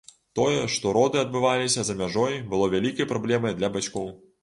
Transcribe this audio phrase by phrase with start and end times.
[0.37, 4.15] Тое, што роды адбываліся за мяжой, было вялікай праблемай для бацькоў.